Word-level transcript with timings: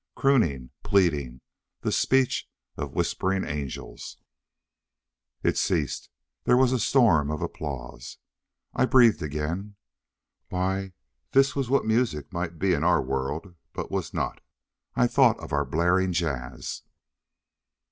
Crooning, 0.15 0.71
pleading, 0.81 1.41
the 1.81 1.91
speech 1.91 2.49
of 2.75 2.93
whispering 2.95 3.43
angels. 3.45 4.17
It 5.43 5.59
ceased. 5.59 6.09
There 6.43 6.57
was 6.57 6.71
a 6.71 6.79
storm 6.79 7.29
of 7.29 7.43
applause. 7.43 8.17
I 8.73 8.87
breathed 8.87 9.21
again. 9.21 9.75
Why, 10.49 10.93
this 11.33 11.55
was 11.55 11.69
what 11.69 11.85
music 11.85 12.33
might 12.33 12.57
be 12.57 12.73
in 12.73 12.83
our 12.83 12.99
world 12.99 13.53
but 13.73 13.91
was 13.91 14.11
not. 14.11 14.41
I 14.95 15.05
thought 15.05 15.39
of 15.39 15.53
our 15.53 15.65
blaring 15.65 16.13
jazz. 16.13 16.81